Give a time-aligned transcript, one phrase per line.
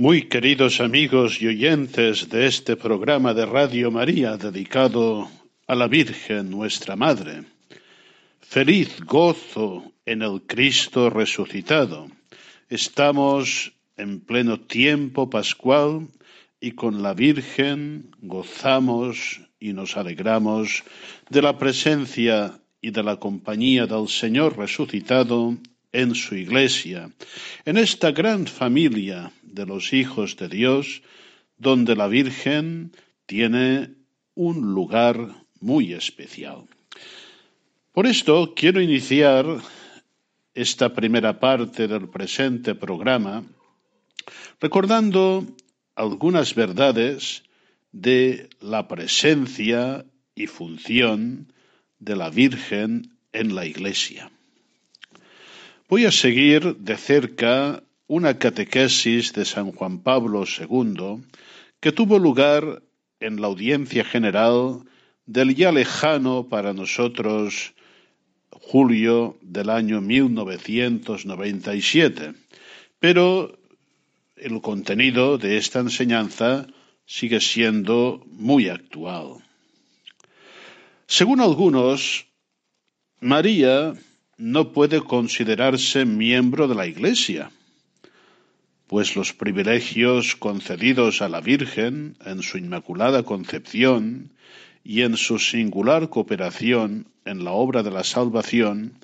[0.00, 5.28] Muy queridos amigos y oyentes de este programa de Radio María dedicado
[5.66, 7.42] a la Virgen nuestra Madre,
[8.40, 12.06] feliz gozo en el Cristo resucitado.
[12.68, 16.06] Estamos en pleno tiempo pascual
[16.60, 20.84] y con la Virgen gozamos y nos alegramos
[21.28, 25.58] de la presencia y de la compañía del Señor resucitado
[25.92, 27.10] en su iglesia,
[27.64, 31.02] en esta gran familia de los hijos de Dios,
[31.56, 32.92] donde la Virgen
[33.26, 33.94] tiene
[34.34, 35.16] un lugar
[35.60, 36.64] muy especial.
[37.92, 39.44] Por esto quiero iniciar
[40.54, 43.44] esta primera parte del presente programa
[44.60, 45.46] recordando
[45.94, 47.42] algunas verdades
[47.92, 51.52] de la presencia y función
[51.98, 54.30] de la Virgen en la Iglesia.
[55.90, 61.24] Voy a seguir de cerca una catequesis de San Juan Pablo II
[61.80, 62.82] que tuvo lugar
[63.20, 64.82] en la audiencia general
[65.24, 67.72] del ya lejano para nosotros
[68.50, 72.34] julio del año 1997.
[73.00, 73.58] Pero
[74.36, 76.66] el contenido de esta enseñanza
[77.06, 79.36] sigue siendo muy actual.
[81.06, 82.26] Según algunos,
[83.20, 83.94] María
[84.38, 87.50] no puede considerarse miembro de la Iglesia,
[88.86, 94.30] pues los privilegios concedidos a la Virgen en su Inmaculada Concepción
[94.84, 98.94] y en su singular cooperación en la obra de la salvación,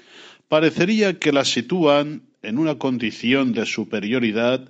[0.49, 4.69] parecería que la sitúan en una condición de superioridad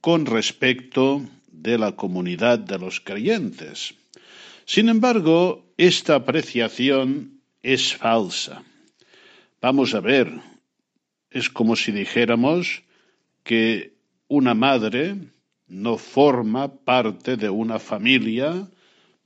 [0.00, 3.94] con respecto de la comunidad de los creyentes.
[4.64, 8.62] Sin embargo, esta apreciación es falsa.
[9.60, 10.32] Vamos a ver,
[11.30, 12.84] es como si dijéramos
[13.42, 13.94] que
[14.28, 15.16] una madre
[15.66, 18.68] no forma parte de una familia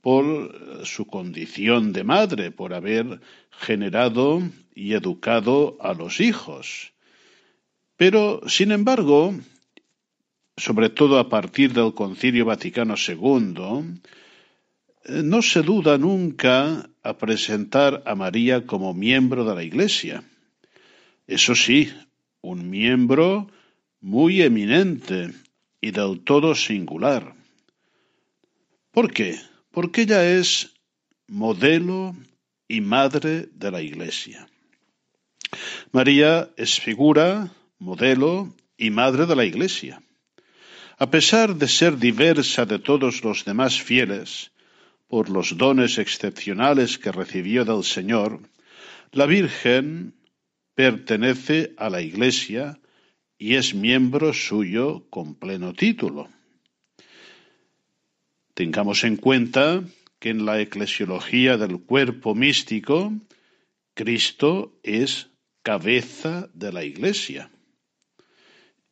[0.01, 3.21] por su condición de madre, por haber
[3.51, 4.41] generado
[4.73, 6.93] y educado a los hijos.
[7.95, 9.35] Pero, sin embargo,
[10.57, 14.01] sobre todo a partir del Concilio Vaticano II,
[15.23, 20.23] no se duda nunca a presentar a María como miembro de la Iglesia.
[21.27, 21.91] Eso sí,
[22.41, 23.49] un miembro
[23.99, 25.33] muy eminente
[25.81, 27.35] y del todo singular.
[28.91, 29.39] ¿Por qué?
[29.71, 30.73] Porque ella es
[31.27, 32.15] modelo
[32.67, 34.47] y madre de la Iglesia.
[35.91, 40.01] María es figura, modelo y madre de la Iglesia.
[40.97, 44.52] A pesar de ser diversa de todos los demás fieles,
[45.07, 48.39] por los dones excepcionales que recibió del Señor,
[49.11, 50.15] la Virgen
[50.75, 52.79] pertenece a la Iglesia
[53.37, 56.29] y es miembro suyo con pleno título.
[58.53, 59.83] Tengamos en cuenta
[60.19, 63.11] que en la eclesiología del cuerpo místico,
[63.93, 65.29] Cristo es
[65.63, 67.51] cabeza de la Iglesia.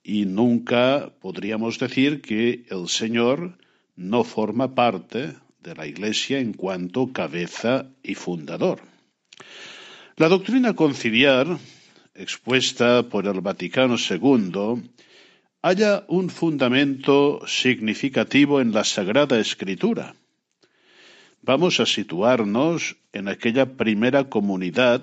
[0.04, 3.58] Y nunca podríamos decir que el Señor
[3.96, 8.82] no forma parte de la Iglesia en cuanto cabeza y fundador.
[10.18, 11.58] La doctrina conciliar,
[12.16, 14.84] expuesta por el Vaticano II,
[15.62, 20.16] halla un fundamento significativo en la Sagrada Escritura.
[21.44, 25.02] Vamos a situarnos en aquella primera comunidad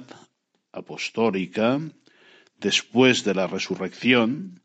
[0.72, 1.81] apostólica
[2.58, 4.60] después de la resurrección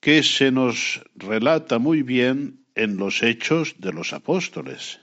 [0.00, 5.00] que se nos relata muy bien en los hechos de los apóstoles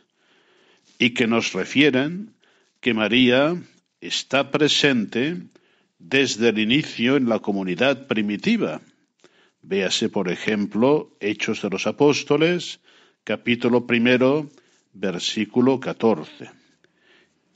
[0.97, 2.33] y que nos refieren
[2.79, 3.55] que María
[4.01, 5.41] está presente
[5.99, 8.81] desde el inicio en la comunidad primitiva.
[9.61, 12.79] Véase, por ejemplo, Hechos de los Apóstoles,
[13.23, 14.49] capítulo primero,
[14.93, 16.51] versículo 14.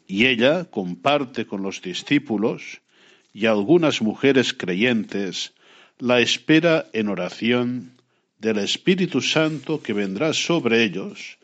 [0.08, 2.82] Y ella comparte con los discípulos
[3.32, 5.54] y algunas mujeres creyentes
[6.00, 7.92] la espera en oración
[8.40, 11.39] del Espíritu Santo que vendrá sobre ellos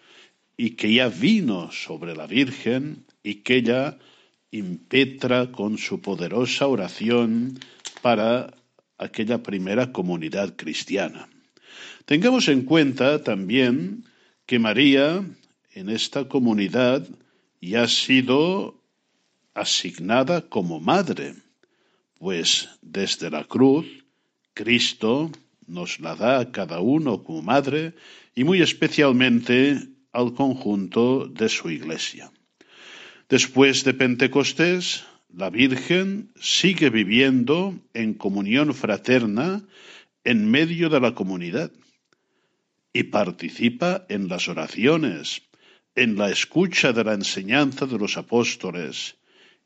[0.58, 3.98] y que ya vino sobre la Virgen y que ella
[4.52, 7.60] impetra con su poderosa oración
[8.02, 8.54] para
[8.98, 11.28] aquella primera comunidad cristiana.
[12.06, 14.06] Tengamos en cuenta también
[14.46, 15.26] que María
[15.74, 17.06] en esta comunidad
[17.60, 18.82] ya ha sido
[19.54, 21.36] asignada como madre,
[22.20, 23.86] pues desde la cruz
[24.54, 25.32] Cristo
[25.68, 27.94] nos la da a cada uno como madre
[28.36, 32.32] y muy especialmente al conjunto de su iglesia.
[33.28, 35.04] Después de Pentecostés,
[35.34, 39.68] la Virgen sigue viviendo en comunión fraterna
[40.24, 41.72] en medio de la comunidad
[42.94, 45.42] y participa en las oraciones,
[45.96, 49.18] en la escucha de la enseñanza de los apóstoles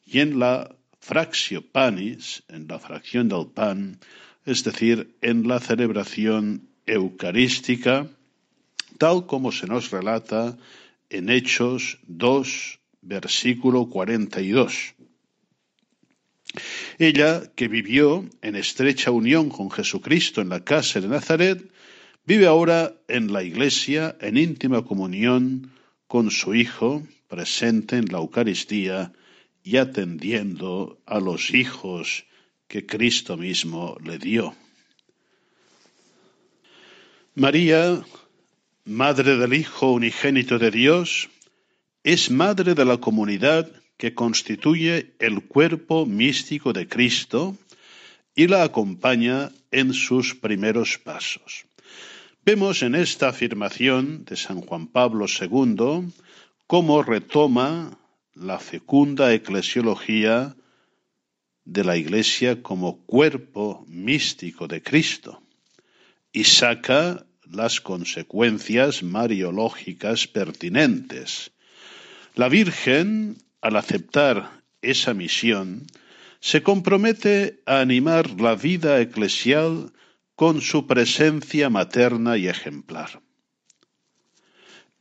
[0.03, 3.99] y en la fractio panis, en la fracción del pan,
[4.45, 8.07] es decir, en la celebración eucarística,
[8.99, 10.57] tal como se nos relata
[11.09, 14.93] en Hechos 2, versículo 42.
[16.99, 21.71] Ella, que vivió en estrecha unión con Jesucristo en la casa de Nazaret,
[22.25, 25.71] vive ahora en la iglesia en íntima comunión
[26.07, 29.13] con su Hijo, presente en la Eucaristía
[29.63, 32.25] y atendiendo a los hijos
[32.67, 34.53] que Cristo mismo le dio.
[37.35, 38.03] María,
[38.85, 41.29] Madre del Hijo unigénito de Dios,
[42.03, 47.57] es madre de la comunidad que constituye el cuerpo místico de Cristo
[48.33, 51.65] y la acompaña en sus primeros pasos.
[52.45, 56.11] Vemos en esta afirmación de San Juan Pablo II
[56.65, 57.97] cómo retoma
[58.33, 60.55] la fecunda eclesiología
[61.65, 65.41] de la Iglesia como cuerpo místico de Cristo
[66.31, 71.51] y saca las consecuencias mariológicas pertinentes.
[72.35, 75.87] La Virgen, al aceptar esa misión,
[76.39, 79.91] se compromete a animar la vida eclesial
[80.35, 83.21] con su presencia materna y ejemplar.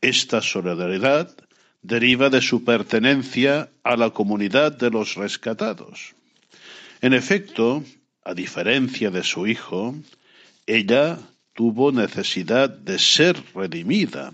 [0.00, 1.36] Esta solidaridad
[1.82, 6.14] deriva de su pertenencia a la comunidad de los rescatados.
[7.00, 7.84] En efecto,
[8.24, 9.94] a diferencia de su hijo,
[10.66, 11.18] ella
[11.58, 14.32] tuvo necesidad de ser redimida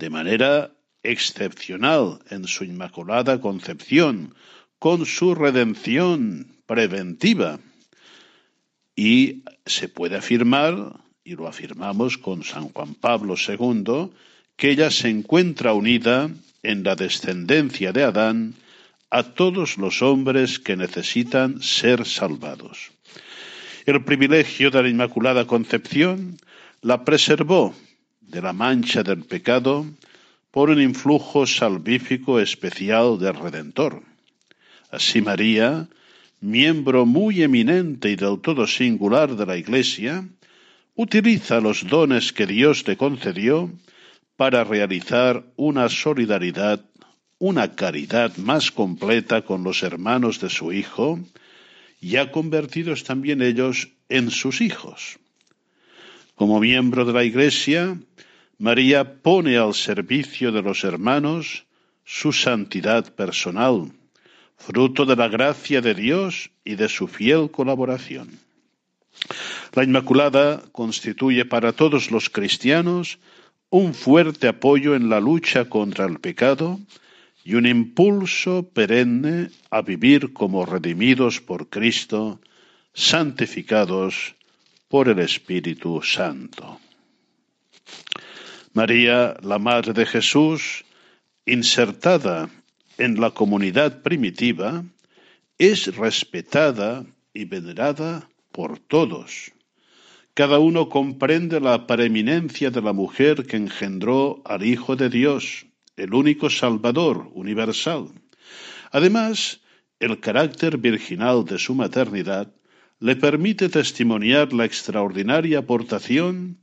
[0.00, 0.72] de manera
[1.04, 4.34] excepcional en su inmaculada concepción,
[4.80, 7.60] con su redención preventiva.
[8.96, 14.10] Y se puede afirmar, y lo afirmamos con San Juan Pablo II,
[14.56, 16.30] que ella se encuentra unida
[16.64, 18.54] en la descendencia de Adán
[19.08, 22.90] a todos los hombres que necesitan ser salvados.
[23.86, 26.36] El privilegio de la Inmaculada Concepción
[26.82, 27.74] la preservó
[28.20, 29.86] de la mancha del pecado
[30.50, 34.02] por un influjo salvífico especial del Redentor.
[34.90, 35.88] Así María,
[36.40, 40.28] miembro muy eminente y del todo singular de la Iglesia,
[40.94, 43.70] utiliza los dones que Dios le concedió
[44.36, 46.84] para realizar una solidaridad,
[47.38, 51.18] una caridad más completa con los hermanos de su Hijo,
[52.00, 55.18] ya convertidos también ellos en sus hijos.
[56.34, 57.98] Como miembro de la Iglesia,
[58.58, 61.66] María pone al servicio de los hermanos
[62.04, 63.92] su santidad personal,
[64.56, 68.38] fruto de la gracia de Dios y de su fiel colaboración.
[69.74, 73.18] La Inmaculada constituye para todos los cristianos
[73.68, 76.80] un fuerte apoyo en la lucha contra el pecado
[77.44, 82.40] y un impulso perenne a vivir como redimidos por Cristo,
[82.92, 84.34] santificados
[84.88, 86.80] por el Espíritu Santo.
[88.72, 90.84] María, la Madre de Jesús,
[91.46, 92.50] insertada
[92.98, 94.84] en la comunidad primitiva,
[95.58, 99.52] es respetada y venerada por todos.
[100.34, 105.66] Cada uno comprende la preeminencia de la mujer que engendró al Hijo de Dios,
[106.00, 108.08] el único Salvador universal.
[108.90, 109.60] Además,
[109.98, 112.50] el carácter virginal de su maternidad
[113.00, 116.58] le permite testimoniar la extraordinaria aportación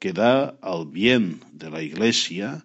[0.00, 2.64] que da al bien de la Iglesia,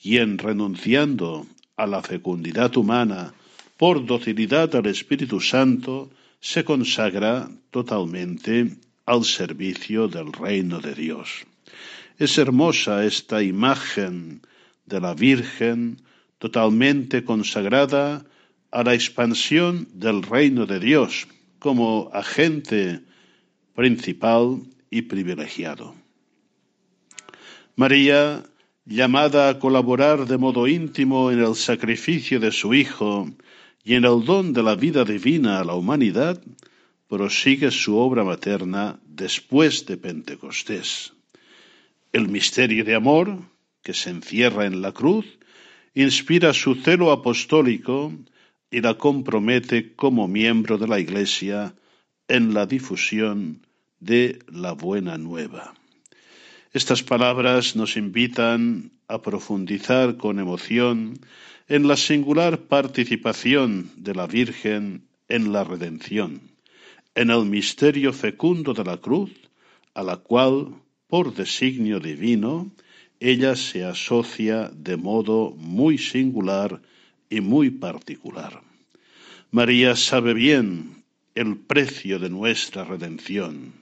[0.00, 3.34] quien renunciando a la fecundidad humana
[3.76, 11.44] por docilidad al Espíritu Santo, se consagra totalmente al servicio del reino de Dios.
[12.18, 14.40] Es hermosa esta imagen
[14.86, 16.00] de la Virgen
[16.38, 18.24] totalmente consagrada
[18.70, 21.28] a la expansión del reino de Dios
[21.58, 23.00] como agente
[23.74, 25.94] principal y privilegiado.
[27.74, 28.44] María,
[28.84, 33.28] llamada a colaborar de modo íntimo en el sacrificio de su Hijo
[33.84, 36.40] y en el don de la vida divina a la humanidad,
[37.08, 41.12] prosigue su obra materna después de Pentecostés.
[42.12, 43.38] El misterio de amor,
[43.86, 45.26] que se encierra en la cruz,
[45.94, 48.12] inspira su celo apostólico
[48.68, 51.72] y la compromete como miembro de la Iglesia
[52.26, 53.64] en la difusión
[54.00, 55.72] de la buena nueva.
[56.72, 61.20] Estas palabras nos invitan a profundizar con emoción
[61.68, 66.40] en la singular participación de la Virgen en la redención,
[67.14, 69.30] en el misterio fecundo de la cruz,
[69.94, 70.74] a la cual,
[71.06, 72.72] por designio divino,
[73.20, 76.82] ella se asocia de modo muy singular
[77.30, 78.62] y muy particular.
[79.50, 81.04] María sabe bien
[81.34, 83.72] el precio de nuestra redención.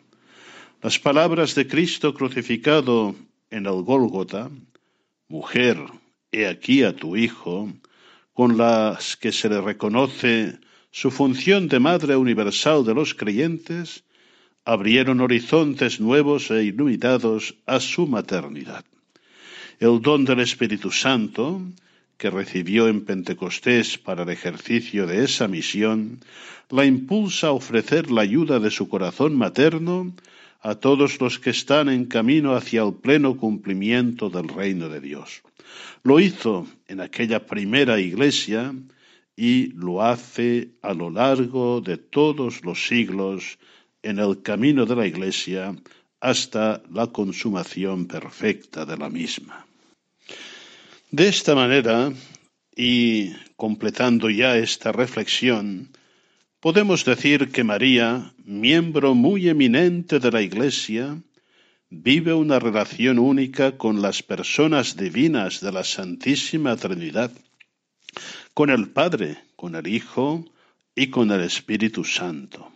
[0.82, 3.14] Las palabras de Cristo crucificado
[3.50, 4.50] en el Gólgota,
[5.28, 5.78] mujer,
[6.30, 7.72] he aquí a tu Hijo,
[8.32, 10.58] con las que se le reconoce
[10.90, 14.04] su función de Madre Universal de los creyentes,
[14.64, 18.84] abrieron horizontes nuevos e iluminados a su maternidad.
[19.80, 21.60] El don del Espíritu Santo,
[22.16, 26.20] que recibió en Pentecostés para el ejercicio de esa misión,
[26.70, 30.14] la impulsa a ofrecer la ayuda de su corazón materno
[30.60, 35.42] a todos los que están en camino hacia el pleno cumplimiento del reino de Dios.
[36.04, 38.74] Lo hizo en aquella primera iglesia
[39.36, 43.58] y lo hace a lo largo de todos los siglos
[44.02, 45.74] en el camino de la iglesia
[46.24, 49.66] hasta la consumación perfecta de la misma.
[51.10, 52.10] De esta manera,
[52.74, 55.90] y completando ya esta reflexión,
[56.60, 61.20] podemos decir que María, miembro muy eminente de la Iglesia,
[61.90, 67.32] vive una relación única con las personas divinas de la Santísima Trinidad,
[68.54, 70.42] con el Padre, con el Hijo
[70.96, 72.72] y con el Espíritu Santo.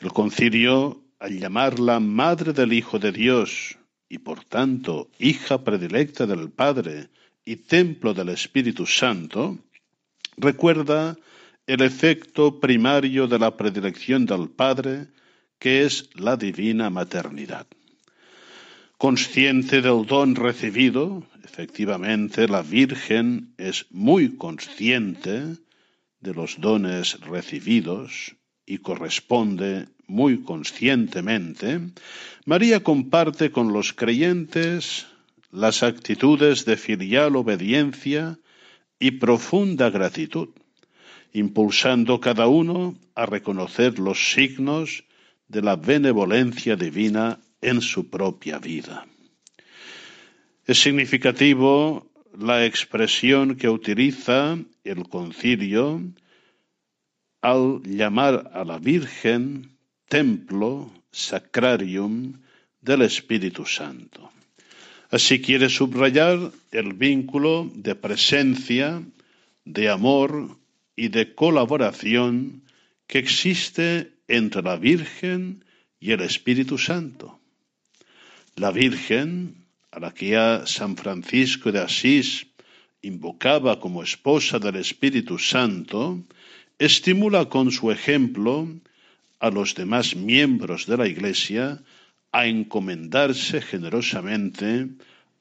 [0.00, 6.50] El concilio, al llamarla Madre del Hijo de Dios y por tanto hija predilecta del
[6.50, 7.08] Padre,
[7.44, 9.58] y templo del Espíritu Santo,
[10.36, 11.16] recuerda
[11.66, 15.08] el efecto primario de la predilección del Padre,
[15.58, 17.66] que es la divina maternidad.
[18.98, 25.56] Consciente del don recibido, efectivamente la Virgen es muy consciente
[26.20, 28.36] de los dones recibidos
[28.66, 31.80] y corresponde muy conscientemente,
[32.44, 35.06] María comparte con los creyentes
[35.52, 38.38] las actitudes de filial obediencia
[38.98, 40.48] y profunda gratitud,
[41.32, 45.04] impulsando cada uno a reconocer los signos
[45.48, 49.06] de la benevolencia divina en su propia vida.
[50.66, 56.02] Es significativo la expresión que utiliza el concilio
[57.42, 59.69] al llamar a la Virgen
[60.10, 62.34] templo, sacrarium
[62.82, 64.30] del Espíritu Santo.
[65.10, 69.02] Así quiere subrayar el vínculo de presencia,
[69.64, 70.58] de amor
[70.96, 72.62] y de colaboración
[73.06, 75.64] que existe entre la Virgen
[76.00, 77.38] y el Espíritu Santo.
[78.56, 82.46] La Virgen, a la que ya San Francisco de Asís
[83.02, 86.18] invocaba como esposa del Espíritu Santo,
[86.78, 88.68] estimula con su ejemplo
[89.40, 91.82] a los demás miembros de la Iglesia
[92.30, 94.88] a encomendarse generosamente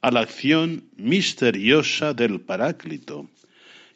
[0.01, 3.29] a la acción misteriosa del Paráclito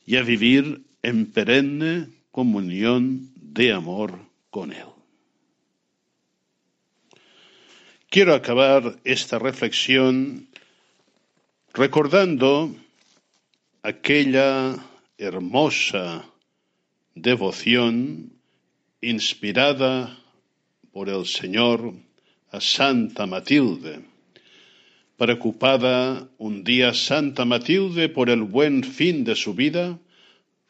[0.05, 4.19] y a vivir en perenne comunión de amor
[4.50, 4.86] con Él.
[8.10, 10.48] Quiero acabar esta reflexión
[11.74, 12.75] recordando
[13.81, 14.75] aquella
[15.17, 16.25] hermosa
[17.15, 18.33] devoción
[19.03, 20.17] inspirada
[20.93, 21.93] por el Señor
[22.51, 24.00] a Santa Matilde.
[25.17, 30.00] Preocupada un día Santa Matilde por el buen fin de su vida,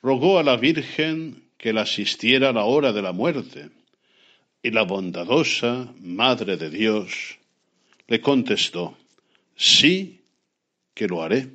[0.01, 3.69] rogó a la Virgen que la asistiera a la hora de la muerte,
[4.63, 7.37] y la bondadosa Madre de Dios
[8.07, 8.97] le contestó,
[9.55, 10.21] sí
[10.95, 11.49] que lo haré,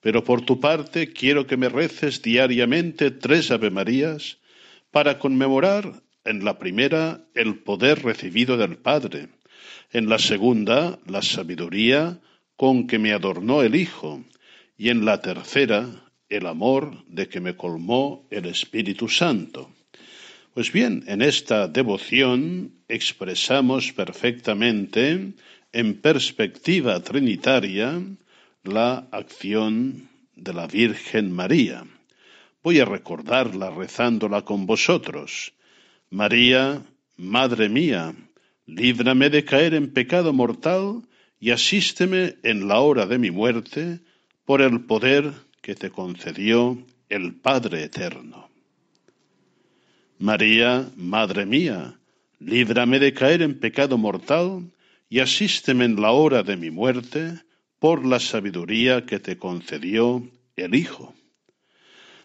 [0.00, 4.38] pero por tu parte quiero que me reces diariamente tres Avemarías
[4.90, 9.28] para conmemorar en la primera el poder recibido del Padre,
[9.92, 12.20] en la segunda, la sabiduría
[12.56, 14.24] con que me adornó el Hijo,
[14.76, 15.86] y en la tercera,
[16.28, 19.70] el amor de que me colmó el Espíritu Santo.
[20.52, 25.34] Pues bien, en esta devoción expresamos perfectamente,
[25.72, 28.02] en perspectiva trinitaria,
[28.64, 31.84] la acción de la Virgen María.
[32.62, 35.52] Voy a recordarla rezándola con vosotros.
[36.10, 36.82] María,
[37.16, 38.14] Madre mía,
[38.66, 41.02] líbrame de caer en pecado mortal
[41.40, 44.00] y asísteme en la hora de mi muerte
[44.44, 45.32] por el poder
[45.62, 48.48] que te concedió el Padre Eterno.
[50.18, 51.98] María, Madre mía,
[52.38, 54.70] líbrame de caer en pecado mortal
[55.08, 57.32] y asísteme en la hora de mi muerte
[57.78, 60.22] por la sabiduría que te concedió
[60.54, 61.14] el Hijo.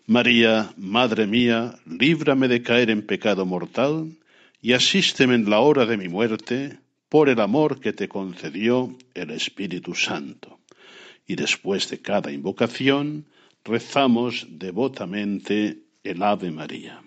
[0.07, 4.17] María, Madre mía, líbrame de caer en pecado mortal
[4.61, 9.31] y asísteme en la hora de mi muerte por el amor que te concedió el
[9.31, 10.59] Espíritu Santo.
[11.27, 13.25] Y después de cada invocación
[13.63, 17.01] rezamos devotamente el Ave María.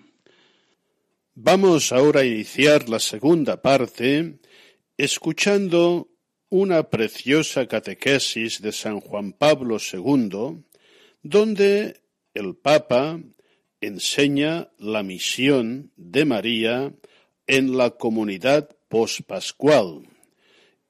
[1.35, 4.39] Vamos ahora a iniciar la segunda parte
[4.97, 6.09] escuchando
[6.49, 10.63] una preciosa catequesis de San Juan Pablo II,
[11.23, 12.04] donde
[12.35, 13.21] el Papa
[13.81, 16.93] enseña la misión de María
[17.47, 20.09] en la comunidad pospascual,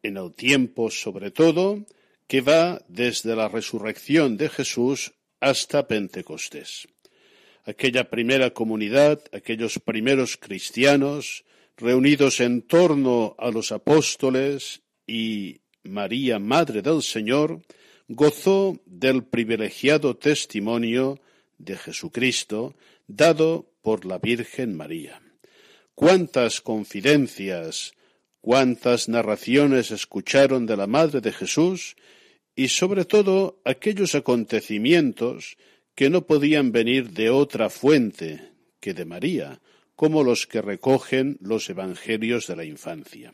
[0.03, 1.85] en el tiempo sobre todo
[2.27, 6.89] que va desde la resurrección de Jesús hasta Pentecostés.
[7.65, 11.45] Aquella primera comunidad, aquellos primeros cristianos
[11.77, 17.61] reunidos en torno a los apóstoles y María, Madre del Señor,
[18.09, 21.19] gozó del privilegiado testimonio
[21.59, 22.75] de Jesucristo
[23.07, 25.21] dado por la Virgen María.
[25.95, 27.93] Cuántas confidencias,
[28.41, 31.97] cuántas narraciones escucharon de la Madre de Jesús
[32.57, 35.57] y sobre todo aquellos acontecimientos
[35.95, 39.61] que no podían venir de otra fuente que de María,
[39.97, 43.33] como los que recogen los Evangelios de la infancia.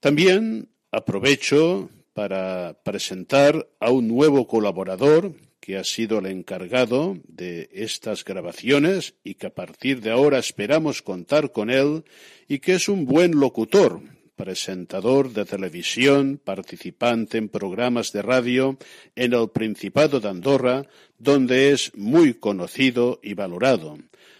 [0.00, 8.24] También aprovecho para presentar a un nuevo colaborador que ha sido el encargado de estas
[8.24, 12.02] grabaciones y que a partir de ahora esperamos contar con él
[12.48, 14.00] y que es un buen locutor,
[14.34, 18.76] presentador de televisión, participante en programas de radio
[19.14, 20.84] en el Principado de Andorra,
[21.16, 23.98] donde es muy conocido y valorado.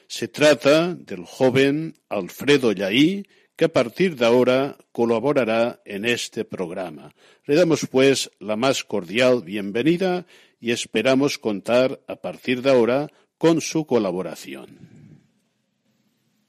[0.08, 7.14] Se trata del joven Alfredo Yaí, que a partir de ahora colaborará en este programa.
[7.44, 10.26] Le damos pues la más cordial bienvenida
[10.62, 15.20] y esperamos contar a partir de ahora con su colaboración.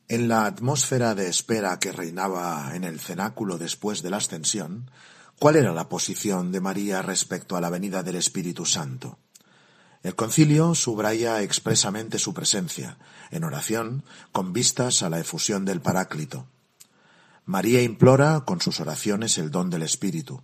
[0.08, 4.92] En la atmósfera de espera que reinaba en el cenáculo después de la ascensión,
[5.40, 9.18] ¿cuál era la posición de María respecto a la venida del Espíritu Santo?
[10.04, 13.00] El concilio subraya expresamente su presencia,
[13.32, 16.46] en oración, con vistas a la efusión del Paráclito.
[17.46, 20.44] María implora con sus oraciones el don del Espíritu.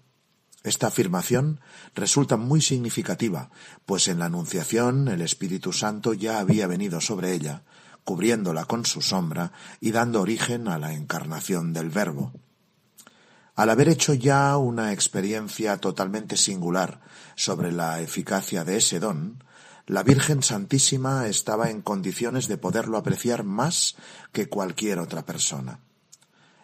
[0.63, 1.61] Esta afirmación
[1.95, 3.49] resulta muy significativa,
[3.85, 7.63] pues en la Anunciación el Espíritu Santo ya había venido sobre ella,
[8.03, 12.33] cubriéndola con su sombra y dando origen a la encarnación del Verbo.
[13.55, 17.01] Al haber hecho ya una experiencia totalmente singular
[17.35, 19.43] sobre la eficacia de ese don,
[19.85, 23.95] la Virgen Santísima estaba en condiciones de poderlo apreciar más
[24.31, 25.79] que cualquier otra persona.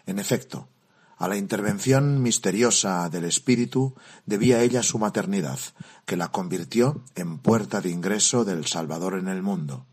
[0.06, 0.70] En efecto,
[1.18, 5.60] a la intervención misteriosa del Espíritu debía ella su maternidad,
[6.06, 9.86] que la convirtió en puerta de ingreso del Salvador en el mundo.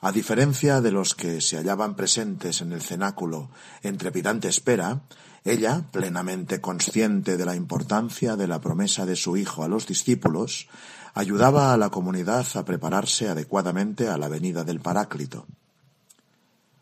[0.00, 3.48] A diferencia de los que se hallaban presentes en el cenáculo
[3.82, 5.00] en trepidante espera,
[5.44, 10.68] ella, plenamente consciente de la importancia de la promesa de su Hijo a los discípulos,
[11.14, 15.46] ayudaba a la comunidad a prepararse adecuadamente a la venida del Paráclito.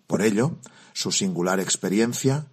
[0.07, 0.57] Por ello,
[0.93, 2.47] su singular experiencia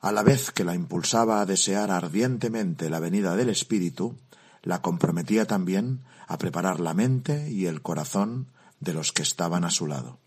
[0.00, 4.16] a la vez que la impulsaba a desear ardientemente la venida del Espíritu,
[4.62, 8.48] la comprometía también a preparar la mente y el corazón
[8.80, 10.18] de los que estaban a su lado.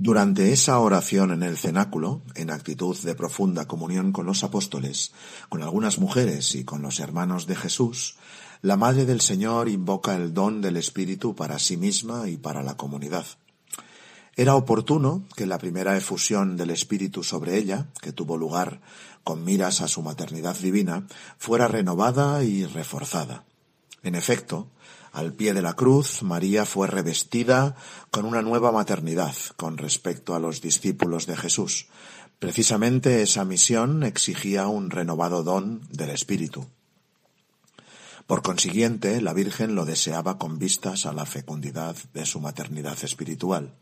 [0.00, 5.12] Durante esa oración en el cenáculo, en actitud de profunda comunión con los apóstoles,
[5.48, 8.16] con algunas mujeres y con los hermanos de Jesús,
[8.62, 12.76] la Madre del Señor invoca el don del Espíritu para sí misma y para la
[12.76, 13.26] comunidad.
[14.38, 18.80] Era oportuno que la primera efusión del Espíritu sobre ella, que tuvo lugar
[19.24, 23.42] con miras a su maternidad divina, fuera renovada y reforzada.
[24.04, 24.68] En efecto,
[25.10, 27.74] al pie de la cruz, María fue revestida
[28.12, 31.88] con una nueva maternidad con respecto a los discípulos de Jesús.
[32.38, 36.64] Precisamente esa misión exigía un renovado don del Espíritu.
[38.28, 43.74] Por consiguiente, la Virgen lo deseaba con vistas a la fecundidad de su maternidad espiritual.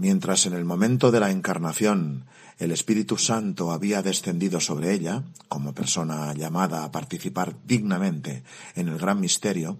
[0.00, 2.24] Mientras en el momento de la encarnación
[2.56, 8.42] el Espíritu Santo había descendido sobre ella, como persona llamada a participar dignamente
[8.76, 9.76] en el gran misterio,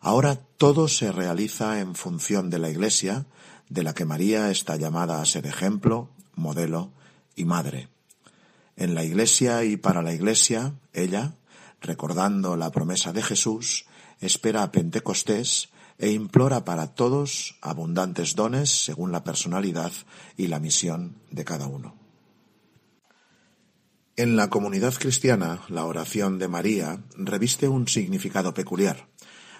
[0.00, 3.26] ahora todo se realiza en función de la Iglesia,
[3.68, 6.92] de la que María está llamada a ser ejemplo, modelo
[7.34, 7.88] y madre.
[8.76, 11.34] En la Iglesia y para la Iglesia, ella,
[11.80, 13.86] recordando la promesa de Jesús,
[14.20, 19.92] espera a Pentecostés e implora para todos abundantes dones según la personalidad
[20.36, 21.94] y la misión de cada uno.
[24.16, 29.08] En la comunidad cristiana, la oración de María reviste un significado peculiar.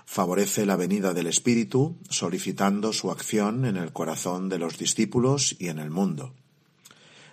[0.04, 5.68] Favorece la venida del Espíritu, solicitando su acción en el corazón de los discípulos y
[5.68, 6.34] en el mundo.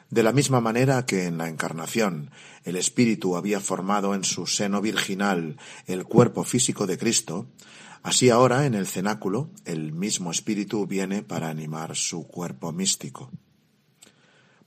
[0.10, 2.30] De la misma manera que en la Encarnación
[2.64, 7.48] el Espíritu había formado en su seno virginal el cuerpo físico de Cristo,
[8.04, 13.32] así ahora en el cenáculo el mismo Espíritu viene para animar su cuerpo místico.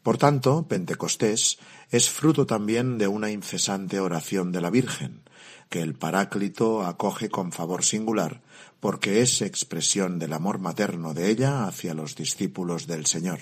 [0.03, 1.59] Por tanto, Pentecostés
[1.91, 5.23] es fruto también de una incesante oración de la Virgen,
[5.69, 8.41] que el Paráclito acoge con favor singular,
[8.81, 13.41] porque es expresión del amor materno de ella hacia los discípulos del Señor.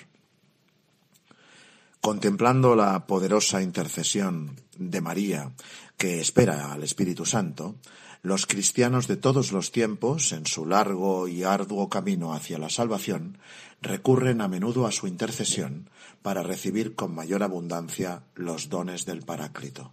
[2.07, 5.51] Contemplando la poderosa intercesión de María,
[5.97, 7.75] que espera al Espíritu Santo,
[8.23, 13.39] los cristianos de todos los tiempos, en su largo y arduo camino hacia la salvación,
[13.83, 15.91] recurren a menudo a su intercesión
[16.23, 19.93] para recibir con mayor abundancia los dones del Paráclito.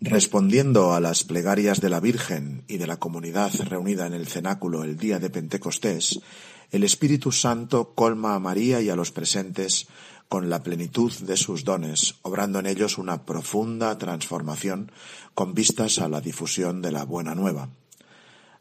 [0.00, 4.84] Respondiendo a las plegarias de la Virgen y de la comunidad reunida en el cenáculo
[4.84, 6.20] el día de Pentecostés,
[6.70, 9.88] el Espíritu Santo colma a María y a los presentes
[10.28, 14.92] con la plenitud de sus dones, obrando en ellos una profunda transformación
[15.34, 17.70] con vistas a la difusión de la buena nueva.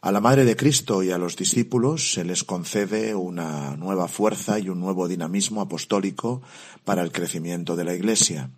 [0.02, 4.58] A la Madre de Cristo y a los discípulos se les concede una nueva fuerza
[4.58, 6.42] y un nuevo dinamismo apostólico
[6.86, 8.50] para el crecimiento de la Iglesia.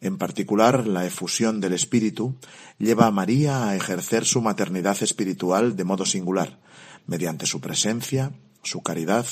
[0.00, 2.36] En particular, la efusión del Espíritu
[2.78, 6.58] lleva a María a ejercer su maternidad espiritual de modo singular,
[7.06, 8.32] mediante su presencia,
[8.66, 9.26] su caridad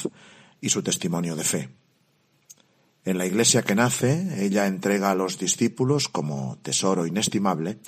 [0.60, 1.68] y su testimonio de fe.
[3.04, 7.78] En la iglesia que nace, ella entrega a los discípulos, como tesoro inestimable,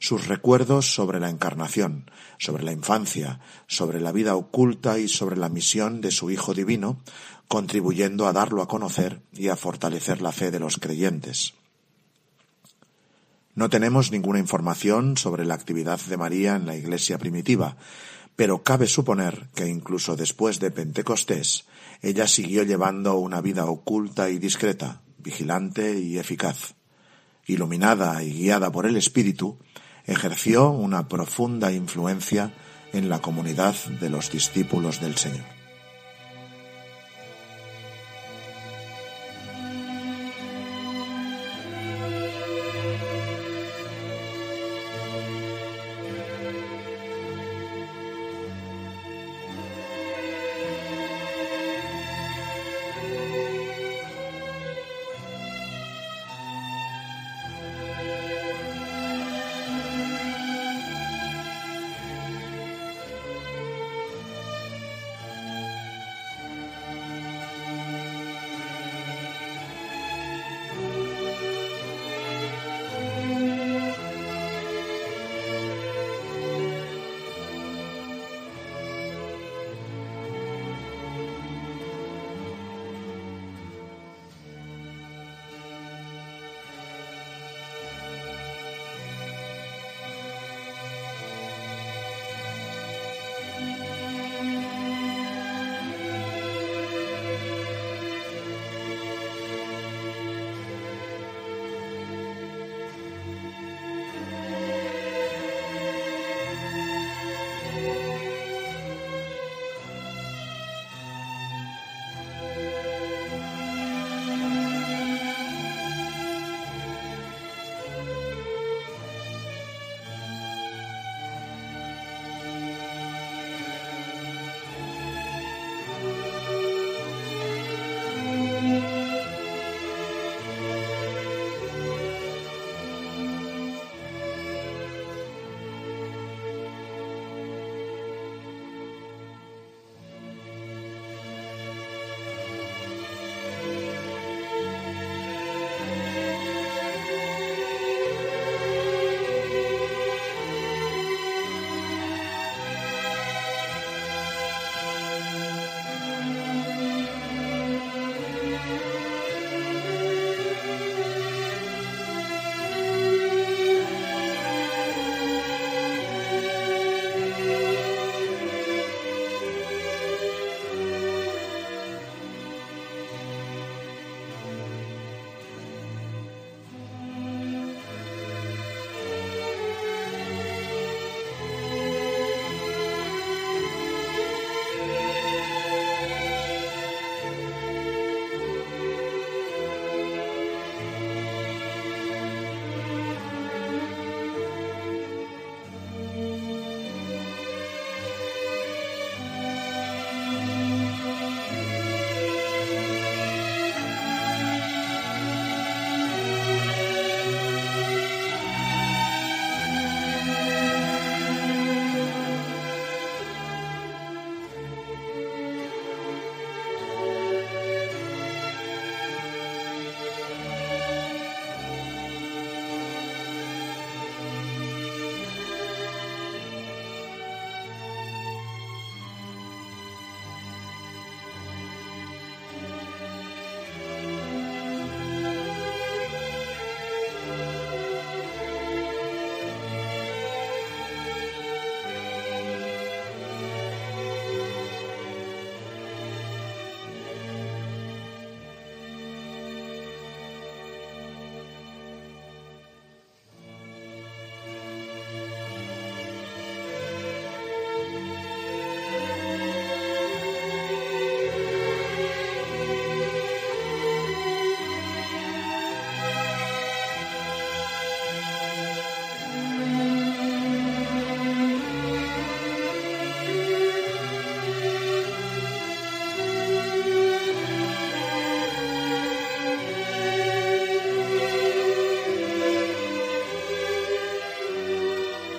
[0.00, 5.48] sus recuerdos sobre la encarnación, sobre la infancia, sobre la vida oculta y sobre la
[5.48, 7.00] misión de su Hijo Divino,
[7.48, 11.54] contribuyendo a darlo a conocer y a fortalecer la fe de los creyentes.
[13.54, 17.78] No tenemos ninguna información sobre la actividad de María en la iglesia primitiva,
[18.36, 21.64] pero cabe suponer que incluso después de Pentecostés,
[22.02, 26.74] ella siguió llevando una vida oculta y discreta, vigilante y eficaz.
[27.46, 29.58] Iluminada y guiada por el Espíritu,
[30.04, 32.52] ejerció una profunda influencia
[32.92, 35.55] en la comunidad de los discípulos del Señor.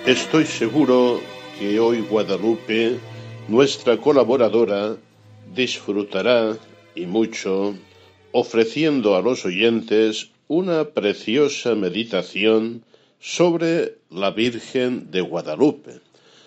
[0.08, 1.20] Estoy seguro
[1.58, 2.98] que hoy Guadalupe,
[3.46, 4.96] nuestra colaboradora,
[5.54, 6.56] disfrutará
[6.94, 7.74] y mucho
[8.32, 12.84] ofreciendo a los oyentes una preciosa meditación
[13.20, 16.00] sobre la Virgen de Guadalupe,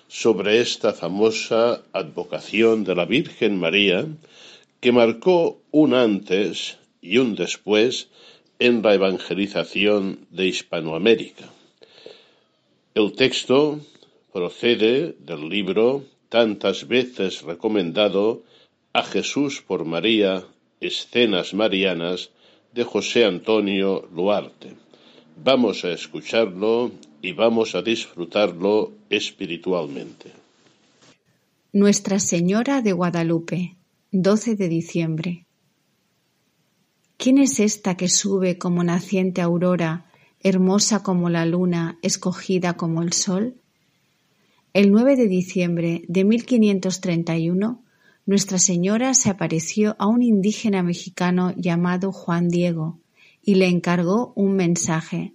[0.07, 4.07] sobre esta famosa advocación de la Virgen María
[4.79, 8.09] que marcó un antes y un después
[8.57, 11.60] en la evangelización de Hispanoamérica.
[12.93, 13.79] El texto
[14.33, 18.43] procede del libro tantas veces recomendado
[18.91, 20.43] a Jesús por María,
[20.81, 22.31] Escenas Marianas,
[22.73, 24.75] de José Antonio Luarte.
[25.41, 30.33] Vamos a escucharlo y vamos a disfrutarlo espiritualmente.
[31.71, 33.77] Nuestra Señora de Guadalupe,
[34.11, 35.45] 12 de diciembre.
[37.15, 40.10] ¿Quién es esta que sube como naciente aurora
[40.43, 43.55] hermosa como la luna, escogida como el sol?
[44.73, 47.83] El 9 de diciembre de 1531,
[48.25, 52.99] Nuestra Señora se apareció a un indígena mexicano llamado Juan Diego
[53.41, 55.33] y le encargó un mensaje,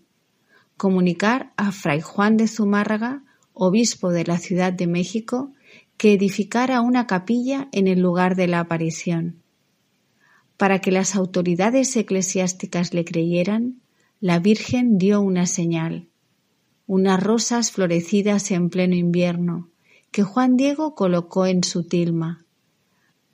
[0.76, 5.52] comunicar a Fray Juan de Zumárraga, obispo de la Ciudad de México,
[5.96, 9.42] que edificara una capilla en el lugar de la aparición.
[10.56, 13.80] Para que las autoridades eclesiásticas le creyeran,
[14.20, 16.08] la Virgen dio una señal,
[16.86, 19.68] unas rosas florecidas en pleno invierno,
[20.10, 22.44] que Juan Diego colocó en su tilma.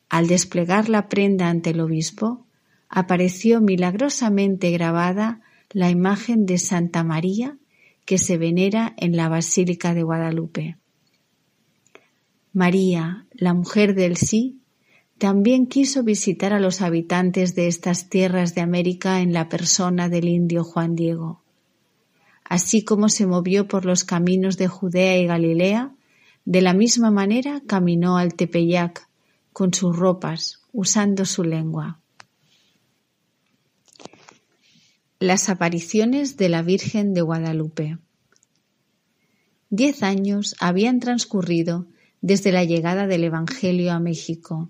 [0.09, 2.47] Al desplegar la prenda ante el obispo,
[2.88, 5.40] apareció milagrosamente grabada
[5.71, 7.57] la imagen de Santa María
[8.05, 10.77] que se venera en la Basílica de Guadalupe.
[12.53, 14.62] María, la mujer del sí,
[15.23, 20.27] también quiso visitar a los habitantes de estas tierras de América en la persona del
[20.27, 21.45] indio Juan Diego.
[22.43, 25.95] Así como se movió por los caminos de Judea y Galilea,
[26.45, 29.09] de la misma manera caminó al Tepeyac
[29.53, 32.01] con sus ropas, usando su lengua.
[35.21, 37.99] Las apariciones de la Virgen de Guadalupe.
[39.71, 41.87] Diez años habían transcurrido
[42.23, 44.69] desde la llegada del Evangelio a México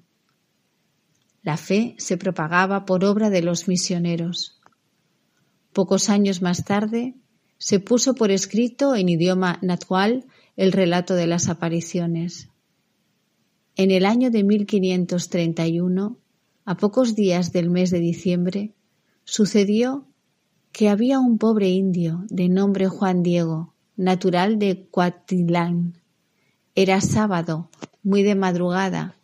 [1.43, 4.61] la fe se propagaba por obra de los misioneros.
[5.73, 7.15] Pocos años más tarde
[7.59, 10.27] se puso por escrito en idioma natural
[10.57, 12.49] el relato de las apariciones.
[13.77, 16.19] En el año de 1531,
[16.65, 18.75] a pocos días del mes de diciembre,
[19.25, 20.07] sucedió
[20.73, 25.99] que había un pobre indio de nombre Juan Diego, natural de Cuatilán.
[26.75, 27.69] Era sábado,
[28.03, 29.17] muy de madrugada,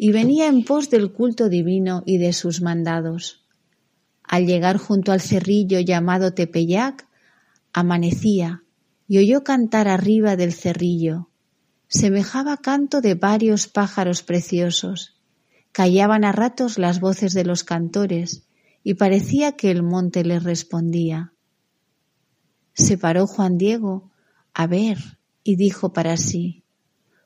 [0.00, 3.44] y venía en pos del culto divino y de sus mandados.
[4.22, 7.08] Al llegar junto al cerrillo llamado Tepeyac,
[7.72, 8.62] amanecía
[9.08, 11.30] y oyó cantar arriba del cerrillo.
[11.88, 15.18] Semejaba canto de varios pájaros preciosos.
[15.72, 18.46] Callaban a ratos las voces de los cantores
[18.84, 21.32] y parecía que el monte les respondía.
[22.72, 24.12] Se paró Juan Diego
[24.54, 24.98] a ver
[25.42, 26.62] y dijo para sí,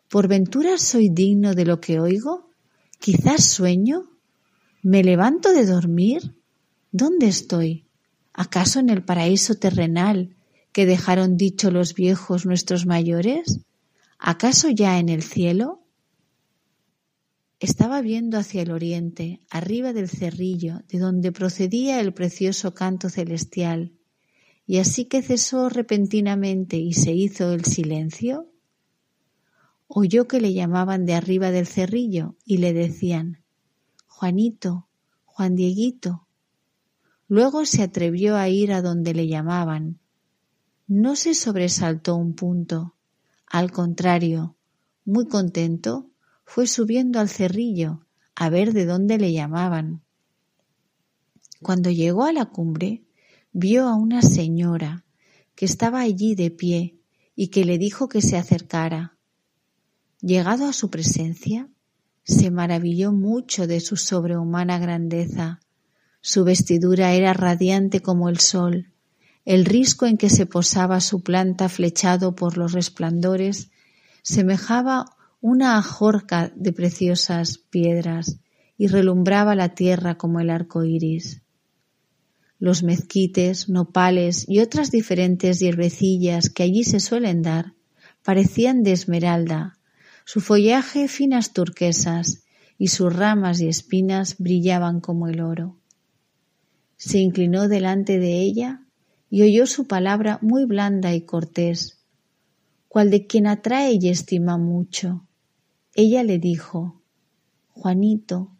[0.09, 2.52] ¿por ventura soy digno de lo que oigo?
[3.03, 4.05] Quizás sueño.
[4.81, 6.37] ¿Me levanto de dormir?
[6.93, 7.89] ¿Dónde estoy?
[8.33, 10.37] ¿Acaso en el paraíso terrenal
[10.71, 13.59] que dejaron dicho los viejos nuestros mayores?
[14.21, 15.83] ¿Acaso ya en el cielo?
[17.59, 23.95] Estaba viendo hacia el oriente, arriba del cerrillo, de donde procedía el precioso canto celestial,
[24.65, 28.52] y así que cesó repentinamente y se hizo el silencio,
[29.95, 33.43] oyó que le llamaban de arriba del cerrillo y le decían
[34.07, 34.89] Juanito,
[35.27, 36.27] Juan Dieguito.
[37.29, 39.99] Luego se atrevió a ir a donde le llamaban.
[40.87, 42.95] No se sobresaltó un punto.
[43.47, 44.57] Al contrario,
[45.05, 46.09] muy contento,
[46.45, 50.03] fue subiendo al cerrillo a ver de dónde le llamaban.
[51.61, 53.05] Cuando llegó a la cumbre,
[53.53, 55.05] vio a una señora
[55.55, 56.99] que estaba allí de pie
[57.37, 59.19] y que le dijo que se acercara.
[60.23, 61.69] Llegado a su presencia,
[62.23, 65.61] se maravilló mucho de su sobrehumana grandeza.
[66.21, 68.93] Su vestidura era radiante como el sol,
[69.45, 73.71] el risco en que se posaba su planta flechado por los resplandores
[74.23, 75.07] semejaba
[75.41, 78.39] una ajorca de preciosas piedras
[78.79, 81.43] y relumbraba la tierra como el arco iris.
[82.61, 87.75] Los mezquites, nopales y otras diferentes hierbecillas que allí se suelen dar
[88.23, 89.81] parecían de esmeralda,
[90.25, 92.45] su follaje finas turquesas
[92.79, 95.79] y sus ramas y espinas brillaban como el oro.
[96.97, 98.87] Se inclinó delante de ella
[99.31, 101.99] y oyó su palabra muy blanda y cortés.
[102.89, 105.27] cual de quien atrae y estima mucho.
[105.95, 107.01] Ella le dijo,
[107.71, 108.51] Juanito,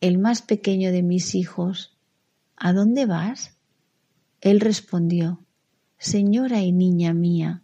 [0.00, 1.98] el más pequeño de mis hijos,
[2.56, 3.58] ¿a dónde vas?
[4.40, 5.44] Él respondió,
[5.98, 7.62] Señora y niña mía,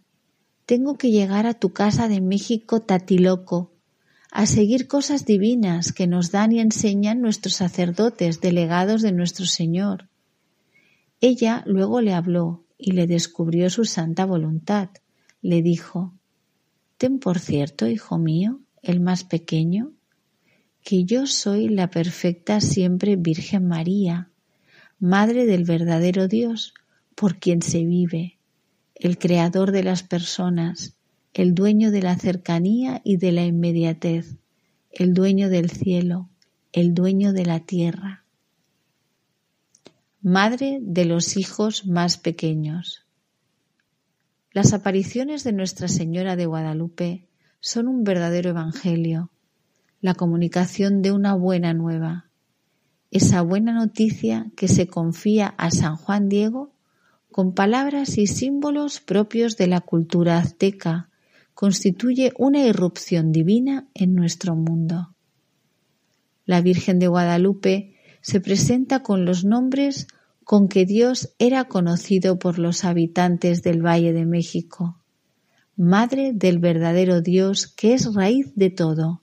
[0.69, 3.71] tengo que llegar a tu casa de México tatiloco,
[4.29, 10.09] a seguir cosas divinas que nos dan y enseñan nuestros sacerdotes, delegados de nuestro Señor.
[11.21, 14.91] Ella luego le habló y le descubrió su santa voluntad.
[15.41, 16.13] Le dijo,
[16.99, 19.93] Ten por cierto, hijo mío, el más pequeño,
[20.83, 24.29] que yo soy la perfecta siempre Virgen María,
[24.99, 26.75] Madre del verdadero Dios,
[27.15, 28.38] por quien se vive,
[28.99, 30.97] el Creador de las personas,
[31.33, 34.35] el dueño de la cercanía y de la inmediatez,
[34.91, 36.29] el dueño del cielo,
[36.73, 38.25] el dueño de la tierra.
[40.21, 43.05] Madre de los hijos más pequeños.
[44.51, 47.25] Las apariciones de Nuestra Señora de Guadalupe
[47.61, 49.31] son un verdadero evangelio,
[50.01, 52.29] la comunicación de una buena nueva,
[53.11, 56.73] esa buena noticia que se confía a San Juan Diego
[57.31, 61.09] con palabras y símbolos propios de la cultura azteca,
[61.53, 65.13] constituye una irrupción divina en nuestro mundo.
[66.45, 70.07] La Virgen de Guadalupe se presenta con los nombres
[70.43, 74.99] con que Dios era conocido por los habitantes del Valle de México.
[75.75, 79.21] Madre del verdadero Dios que es raíz de todo,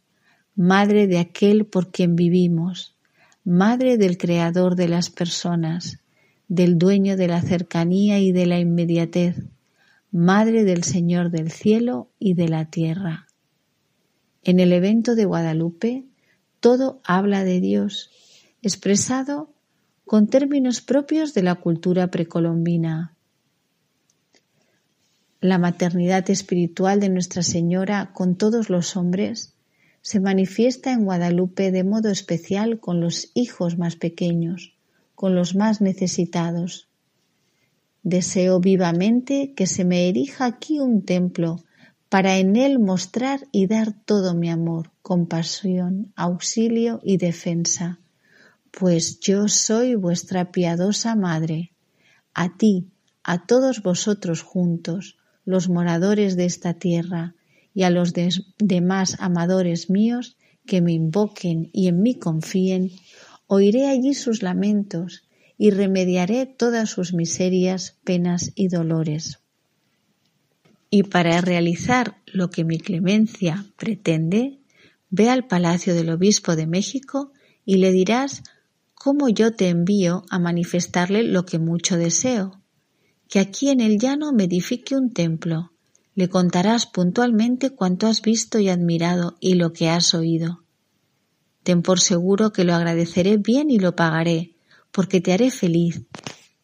[0.55, 2.97] Madre de aquel por quien vivimos,
[3.45, 6.01] Madre del Creador de las personas,
[6.49, 9.37] del dueño de la cercanía y de la inmediatez,
[10.13, 13.27] Madre del Señor del cielo y de la tierra.
[14.43, 16.05] En el evento de Guadalupe,
[16.61, 18.11] todo habla de Dios,
[18.63, 19.53] expresado
[20.05, 23.17] con términos propios de la cultura precolombina.
[25.41, 29.55] La maternidad espiritual de Nuestra Señora con todos los hombres
[30.01, 34.76] se manifiesta en Guadalupe de modo especial con los hijos más pequeños,
[35.17, 36.89] con los más necesitados.
[38.05, 41.65] Deseo vivamente que se me erija aquí un templo
[42.09, 47.99] para en él mostrar y dar todo mi amor, compasión, auxilio y defensa,
[48.71, 51.73] pues yo soy vuestra piadosa madre.
[52.33, 52.87] A ti,
[53.25, 57.35] a todos vosotros juntos, los moradores de esta tierra,
[57.77, 58.15] y a los
[58.59, 62.91] demás amadores míos que me invoquen y en mí confíen,
[63.47, 65.23] oiré allí sus lamentos
[65.59, 69.39] y remediaré todas sus miserias, penas y dolores.
[70.91, 74.59] Y para realizar lo que mi clemencia pretende,
[75.11, 77.33] ve al palacio del obispo de México
[77.65, 78.43] y le dirás
[78.95, 82.61] cómo yo te envío a manifestarle lo que mucho deseo,
[83.29, 85.73] que aquí en el llano me edifique un templo.
[86.15, 90.66] Le contarás puntualmente cuanto has visto y admirado y lo que has oído.
[91.67, 94.55] Ten por seguro que lo agradeceré bien y lo pagaré,
[94.93, 96.07] porque te haré feliz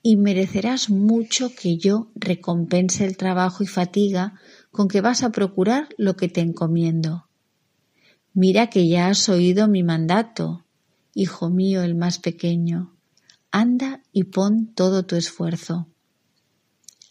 [0.01, 4.39] y merecerás mucho que yo recompense el trabajo y fatiga
[4.71, 7.27] con que vas a procurar lo que te encomiendo.
[8.33, 10.65] Mira que ya has oído mi mandato,
[11.15, 12.95] hijo mío el más pequeño,
[13.51, 15.89] anda y pon todo tu esfuerzo.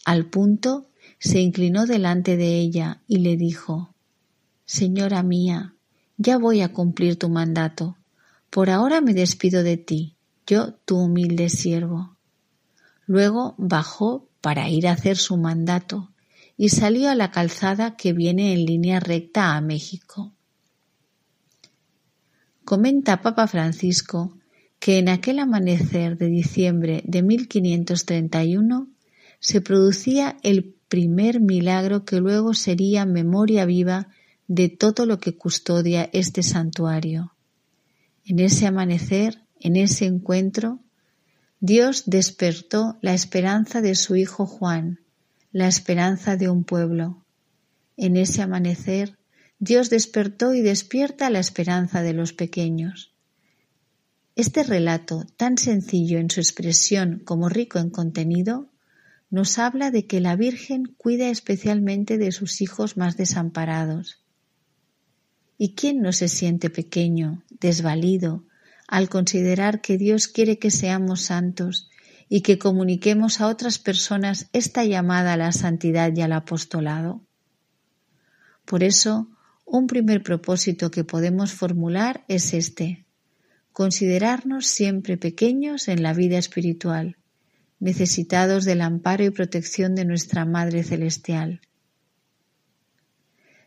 [0.06, 0.88] Al punto
[1.20, 3.94] se inclinó delante de ella y le dijo,
[4.64, 5.76] Señora mía,
[6.22, 7.98] ya voy a cumplir tu mandato.
[8.50, 10.16] Por ahora me despido de ti,
[10.46, 12.16] yo tu humilde siervo.
[13.08, 16.12] Luego bajó para ir a hacer su mandato
[16.58, 20.32] y salió a la calzada que viene en línea recta a México.
[22.64, 24.38] Comenta Papa Francisco
[24.80, 28.90] que en aquel amanecer de diciembre de 1531
[29.40, 34.10] se producía el primer milagro que luego sería memoria viva
[34.54, 37.34] de todo lo que custodia este santuario.
[38.26, 40.82] En ese amanecer, en ese encuentro,
[41.62, 45.00] Dios despertó la esperanza de su Hijo Juan,
[45.54, 47.24] la esperanza de un pueblo.
[47.96, 49.18] En ese amanecer,
[49.60, 53.14] Dios despertó y despierta la esperanza de los pequeños.
[54.36, 58.70] Este relato, tan sencillo en su expresión como rico en contenido,
[59.30, 64.18] nos habla de que la Virgen cuida especialmente de sus hijos más desamparados.
[65.64, 68.44] ¿Y quién no se siente pequeño, desvalido,
[68.88, 71.92] al considerar que Dios quiere que seamos santos
[72.28, 77.22] y que comuniquemos a otras personas esta llamada a la santidad y al apostolado?
[78.66, 79.30] Por eso,
[79.64, 83.06] un primer propósito que podemos formular es este,
[83.72, 87.18] considerarnos siempre pequeños en la vida espiritual,
[87.80, 91.62] necesitados del amparo y protección de nuestra Madre Celestial.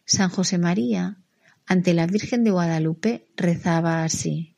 [0.05, 1.18] San José María,
[1.67, 4.55] ante la Virgen de Guadalupe, rezaba así.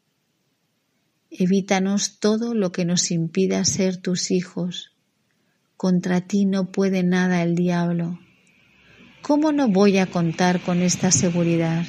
[1.31, 4.93] Evítanos todo lo que nos impida ser tus hijos.
[5.77, 8.19] Contra ti no puede nada el diablo.
[9.23, 11.85] ¿Cómo no voy a contar con esta seguridad?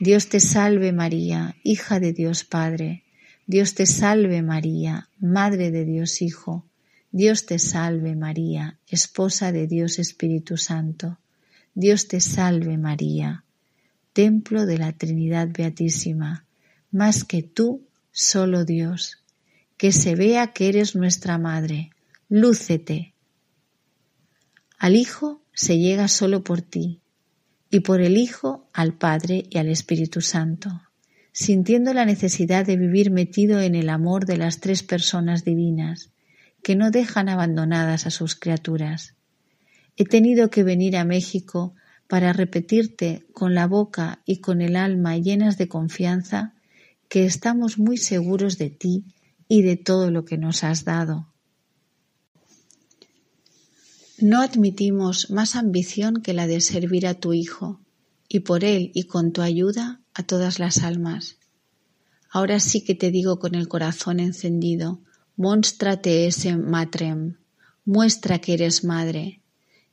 [0.00, 3.04] Dios te salve María, hija de Dios Padre.
[3.46, 6.64] Dios te salve María, Madre de Dios Hijo.
[7.10, 11.18] Dios te salve María, esposa de Dios Espíritu Santo.
[11.74, 13.44] Dios te salve María,
[14.12, 16.46] templo de la Trinidad Beatísima.
[16.90, 19.22] Más que tú, solo Dios.
[19.76, 21.90] Que se vea que eres nuestra Madre
[22.28, 23.14] lúcete.
[24.78, 27.00] Al Hijo se llega solo por ti,
[27.70, 30.82] y por el Hijo al Padre y al Espíritu Santo,
[31.32, 36.10] sintiendo la necesidad de vivir metido en el amor de las tres personas divinas,
[36.62, 39.14] que no dejan abandonadas a sus criaturas.
[39.96, 41.74] He tenido que venir a México
[42.08, 46.54] para repetirte con la boca y con el alma llenas de confianza
[47.08, 49.04] que estamos muy seguros de ti
[49.46, 51.28] y de todo lo que nos has dado
[54.20, 57.80] no admitimos más ambición que la de servir a tu Hijo,
[58.28, 61.36] y por Él y con tu ayuda a todas las almas.
[62.28, 65.00] Ahora sí que te digo con el corazón encendido,
[65.36, 67.36] monstrate ese matrem,
[67.84, 69.40] muestra que eres madre,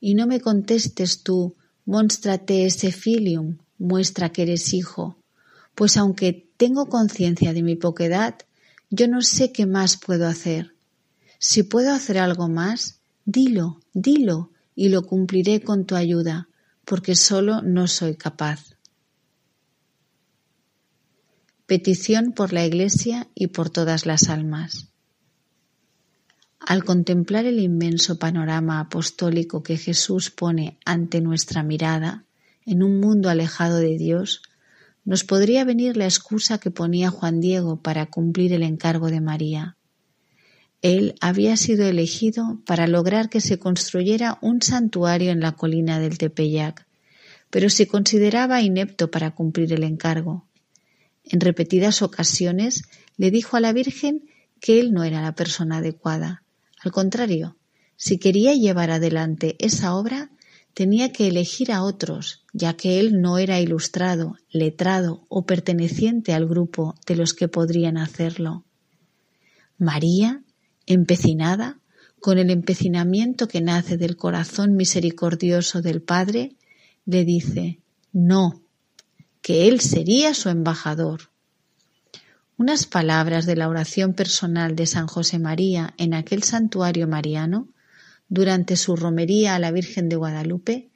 [0.01, 1.55] y no me contestes tú,
[1.86, 5.18] monstrate ese filium, muestra que eres hijo,
[5.76, 8.36] pues aunque tengo conciencia de mi poquedad,
[8.90, 10.74] yo no sé qué más puedo hacer.
[11.40, 16.48] Si puedo hacer algo más, Dilo, dilo, y lo cumpliré con tu ayuda,
[16.86, 18.76] porque solo no soy capaz.
[21.66, 24.90] Petición por la Iglesia y por todas las almas.
[26.66, 32.26] Al contemplar el inmenso panorama apostólico que Jesús pone ante nuestra mirada
[32.66, 34.41] en un mundo alejado de Dios,
[35.03, 39.78] nos podría venir la excusa que ponía Juan Diego para cumplir el encargo de María.
[40.82, 46.18] Él había sido elegido para lograr que se construyera un santuario en la colina del
[46.18, 46.88] Tepeyac,
[47.51, 50.47] pero se consideraba inepto para cumplir el encargo.
[51.24, 52.82] En repetidas ocasiones
[53.18, 54.24] le dijo a la Virgen
[54.59, 56.41] que él no era la persona adecuada.
[56.86, 57.58] Al contrario,
[57.98, 60.30] si quería llevar adelante esa obra,
[60.76, 66.46] tenía que elegir a otros, ya que él no era ilustrado, letrado o perteneciente al
[66.46, 68.66] grupo de los que podrían hacerlo.
[69.80, 70.44] María
[70.86, 71.80] empecinada,
[72.22, 76.56] con el empecinamiento que nace del corazón misericordioso del Padre,
[77.06, 77.80] le dice,
[78.14, 78.62] no,
[79.42, 81.32] que Él sería su embajador.
[82.58, 87.68] Unas palabras de la oración personal de San José María en aquel santuario mariano,
[88.30, 90.89] durante su romería a la Virgen de Guadalupe,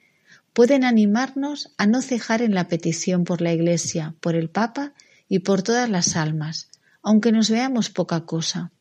[0.54, 4.94] pueden animarnos a no cejar en la petición por la Iglesia, por el Papa
[5.28, 6.70] y por todas las almas,
[7.02, 8.72] aunque nos veamos poca cosa.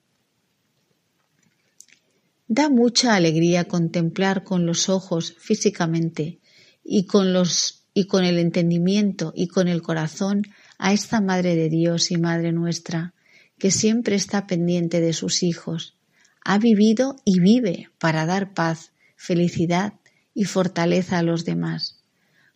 [2.48, 6.40] Da mucha alegría contemplar con los ojos físicamente
[6.84, 10.44] y con los y con el entendimiento y con el corazón
[10.80, 13.14] a esta Madre de Dios y Madre nuestra,
[13.60, 15.98] que siempre está pendiente de sus hijos,
[16.44, 19.94] ha vivido y vive para dar paz, felicidad
[20.34, 22.00] y fortaleza a los demás.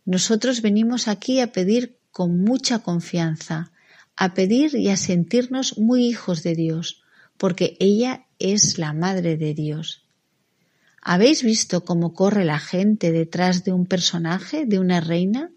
[0.05, 3.71] Nosotros venimos aquí a pedir con mucha confianza,
[4.15, 7.03] a pedir y a sentirnos muy hijos de Dios,
[7.38, 10.07] porque ella es la Madre de Dios.
[11.01, 15.51] ¿Habéis visto cómo corre la gente detrás de un personaje, de una reina?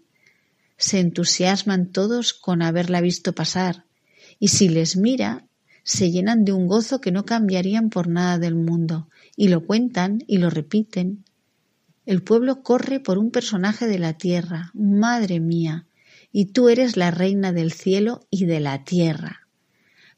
[0.77, 3.85] Se entusiasman todos con haberla visto pasar,
[4.39, 5.47] y si les mira,
[5.83, 10.23] se llenan de un gozo que no cambiarían por nada del mundo, y lo cuentan
[10.27, 11.23] y lo repiten.
[12.05, 15.87] El pueblo corre por un personaje de la tierra, madre mía,
[16.31, 19.47] y tú eres la reina del cielo y de la tierra.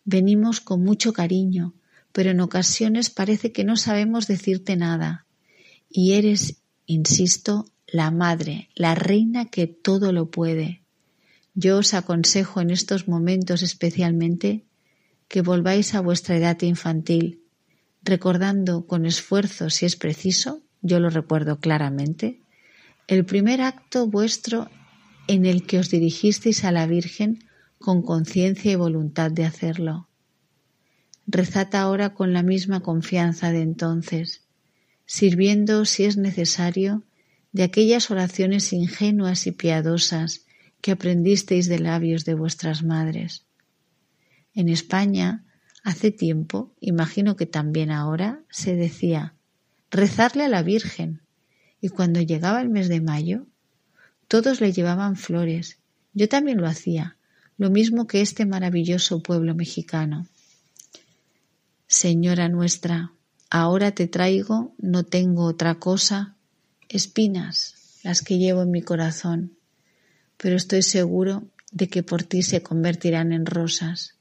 [0.05, 1.75] Venimos con mucho cariño,
[2.11, 5.25] pero en ocasiones parece que no sabemos decirte nada.
[5.87, 10.81] Y eres, insisto, la madre, la reina que todo lo puede.
[11.53, 14.65] Yo os aconsejo en estos momentos especialmente
[15.27, 17.41] que volváis a vuestra edad infantil,
[18.03, 22.41] recordando con esfuerzo, si es preciso, yo lo recuerdo claramente,
[23.07, 24.69] el primer acto vuestro
[25.27, 27.43] en el que os dirigisteis a la Virgen
[27.77, 30.07] con conciencia y voluntad de hacerlo.
[31.27, 34.41] Rezad ahora con la misma confianza de entonces,
[35.05, 37.03] sirviendo, si es necesario,
[37.51, 40.45] de aquellas oraciones ingenuas y piadosas
[40.81, 43.45] que aprendisteis de labios de vuestras madres.
[44.53, 45.43] En España,
[45.83, 49.33] hace tiempo, imagino que también ahora, se decía
[49.91, 51.21] rezarle a la Virgen,
[51.81, 53.47] y cuando llegaba el mes de mayo,
[54.29, 55.79] Todos le llevaban flores.
[56.13, 57.17] Yo también lo hacía,
[57.57, 60.27] lo mismo que este maravilloso pueblo mexicano.
[61.87, 63.11] Señora nuestra,
[63.49, 66.35] ahora te traigo, no tengo otra cosa,
[66.89, 69.53] espinas, las que llevo en mi corazón,
[70.37, 74.15] pero estoy seguro de que por ti se convertirán en rosas.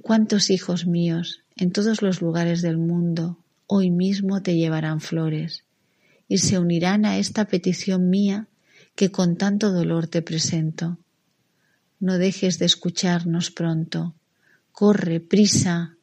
[0.00, 5.64] ¿Cuántos hijos míos en todos los lugares del mundo hoy mismo te llevarán flores
[6.28, 8.48] y se unirán a esta petición mía
[8.94, 10.98] que con tanto dolor te presento?
[12.00, 14.14] No dejes de escucharnos pronto.
[14.72, 15.96] Corre, prisa.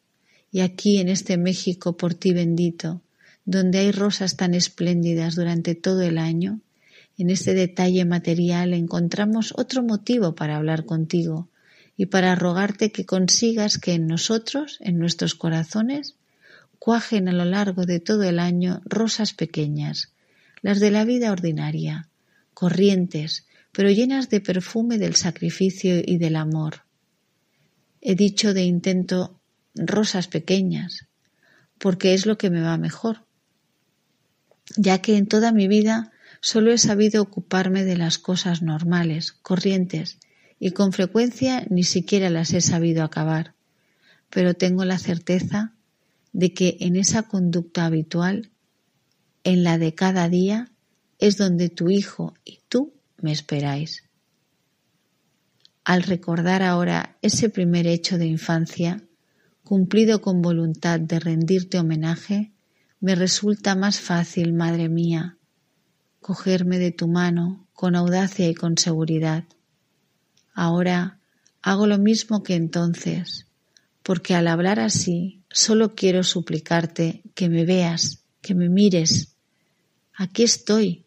[0.52, 3.02] Y aquí en este México por ti bendito,
[3.50, 6.60] donde hay rosas tan espléndidas durante todo el año,
[7.18, 11.50] en este detalle material encontramos otro motivo para hablar contigo
[11.98, 16.14] y para rogarte que consigas que en nosotros, en nuestros corazones,
[16.78, 20.14] cuajen a lo largo de todo el año rosas pequeñas,
[20.62, 22.08] las de la vida ordinaria,
[22.54, 26.84] corrientes, pero llenas de perfume del sacrificio y del amor.
[28.00, 29.42] He dicho de intento
[29.74, 31.08] rosas pequeñas,
[31.80, 33.26] porque es lo que me va mejor,
[34.76, 36.12] ya que en toda mi vida
[36.42, 40.20] Solo he sabido ocuparme de las cosas normales, corrientes,
[40.58, 43.56] y con frecuencia ni siquiera las he sabido acabar.
[44.30, 45.74] Pero tengo la certeza
[46.32, 48.52] de que en esa conducta habitual,
[49.44, 50.72] en la de cada día,
[51.18, 54.04] es donde tu hijo y tú me esperáis.
[55.84, 59.04] Al recordar ahora ese primer hecho de infancia,
[59.64, 62.52] cumplido con voluntad de rendirte homenaje,
[63.00, 65.38] me resulta más fácil, Madre mía,
[66.20, 69.46] cogerme de tu mano con audacia y con seguridad.
[70.54, 71.20] Ahora
[71.62, 73.48] hago lo mismo que entonces,
[74.04, 79.36] porque al hablar así solo quiero suplicarte que me veas, que me mires.
[80.14, 81.06] Aquí estoy,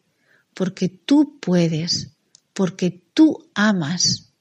[0.55, 2.15] porque tú puedes,
[2.55, 4.33] porque tú amas.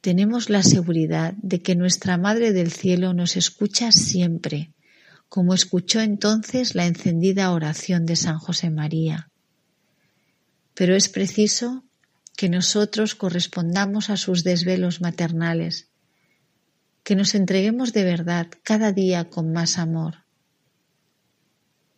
[0.00, 4.72] Tenemos la seguridad de que nuestra Madre del Cielo nos escucha siempre,
[5.30, 9.30] como escuchó entonces la encendida oración de San José María
[10.80, 11.84] pero es preciso
[12.38, 15.88] que nosotros correspondamos a sus desvelos maternales,
[17.02, 20.24] que nos entreguemos de verdad cada día con más amor.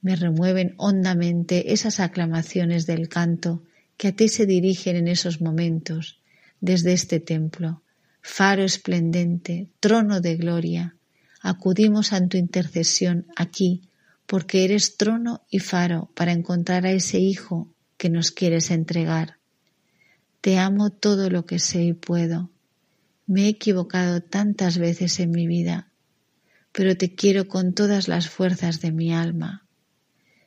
[0.01, 3.63] Me remueven hondamente esas aclamaciones del canto
[3.97, 6.21] que a ti se dirigen en esos momentos
[6.61, 7.85] desde este templo,
[8.21, 10.97] faro esplendente, trono de gloria.
[11.43, 13.83] Acudimos a tu intercesión aquí,
[14.27, 19.39] porque eres trono y faro para encontrar a ese Hijo que nos quieres entregar.
[20.41, 22.51] Te amo todo lo que sé y puedo.
[23.27, 25.89] Me he equivocado tantas veces en mi vida,
[26.71, 29.67] pero te quiero con todas las fuerzas de mi alma.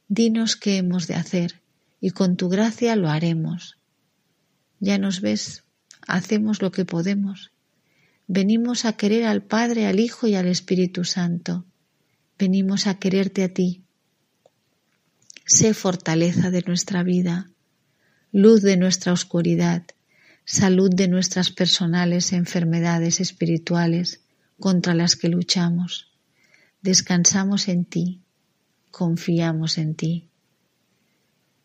[0.08, 1.62] Dinos qué hemos de hacer
[2.00, 3.78] y con tu gracia lo haremos.
[4.80, 5.64] Ya nos ves,
[6.08, 7.52] hacemos lo que podemos.
[8.28, 11.65] Venimos a querer al Padre, al Hijo y al Espíritu Santo.
[12.39, 13.84] Venimos a quererte a ti,
[15.45, 17.51] sé fortaleza de nuestra vida,
[18.32, 19.84] luz de nuestra oscuridad,
[20.43, 24.21] salud de nuestras personales enfermedades espirituales
[24.59, 26.11] contra las que luchamos.
[26.82, 28.21] Descansamos en ti,
[28.89, 30.30] confiamos en ti.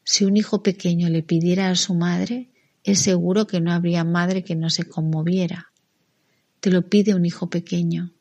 [0.05, 2.51] Si un hijo pequeño le pidiera a su madre,
[2.85, 5.70] es seguro que no habría madre que no se conmoviera.
[6.61, 8.13] Te lo pide un hijo pequeño.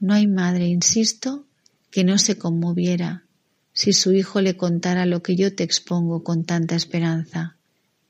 [0.00, 1.46] No hay madre, insisto,
[1.90, 3.24] que no se conmoviera
[3.72, 7.56] si su hijo le contara lo que yo te expongo con tanta esperanza.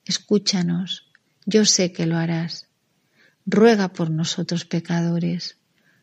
[0.04, 1.06] Escúchanos,
[1.46, 2.66] yo sé que lo harás.
[3.46, 5.56] Ruega por nosotros pecadores.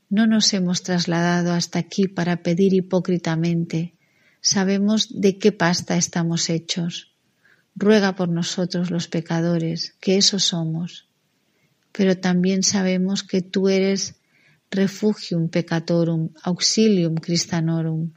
[0.10, 3.96] No nos hemos trasladado hasta aquí para pedir hipócritamente.
[4.42, 7.12] Sabemos de qué pasta estamos hechos.
[7.76, 11.09] Ruega por nosotros los pecadores, que eso somos.
[12.00, 14.16] Pero también sabemos que tú eres
[14.72, 18.14] refugium peccatorum, auxilium Christanorum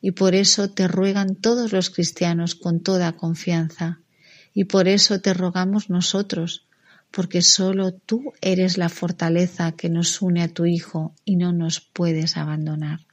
[0.00, 4.00] y por eso te ruegan todos los cristianos con toda confianza,
[4.52, 6.66] y por eso te rogamos nosotros,
[7.12, 11.78] porque solo tú eres la fortaleza que nos une a tu Hijo y no nos
[11.80, 13.06] puedes abandonar.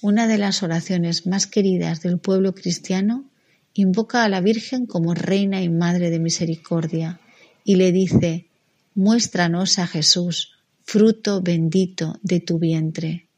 [0.00, 3.30] Una de las oraciones más queridas del pueblo cristiano
[3.74, 7.20] invoca a la Virgen como Reina y Madre de Misericordia
[7.62, 8.48] y le dice,
[8.96, 13.28] muéstranos a Jesús, fruto bendito de tu vientre.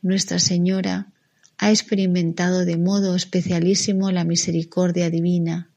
[0.00, 1.12] Nuestra Señora
[1.58, 5.70] ha experimentado de modo especialísimo la misericordia divina.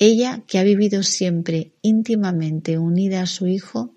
[0.00, 3.94] Ella, que ha vivido siempre íntimamente unida a su Hijo,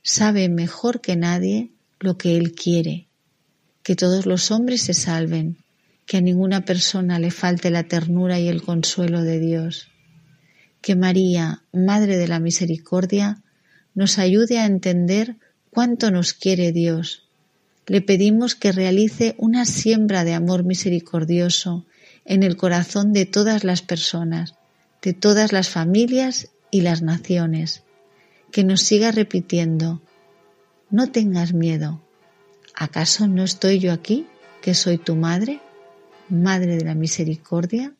[0.00, 3.08] sabe mejor que nadie lo que Él quiere,
[3.82, 5.58] que todos los hombres se salven,
[6.06, 9.89] que a ninguna persona le falte la ternura y el consuelo de Dios.
[10.80, 13.42] Que María, Madre de la Misericordia,
[13.94, 15.36] nos ayude a entender
[15.70, 17.28] cuánto nos quiere Dios.
[17.86, 21.86] Le pedimos que realice una siembra de amor misericordioso
[22.24, 24.54] en el corazón de todas las personas,
[25.02, 27.82] de todas las familias y las naciones,
[28.52, 30.00] que nos siga repitiendo,
[30.90, 32.00] no tengas miedo,
[32.74, 34.26] ¿acaso no estoy yo aquí,
[34.60, 35.60] que soy tu madre,
[36.28, 37.92] Madre de la Misericordia?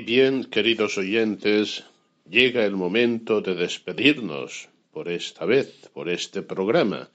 [0.00, 1.84] Bien, queridos oyentes,
[2.28, 7.10] llega el momento de despedirnos por esta vez, por este programa.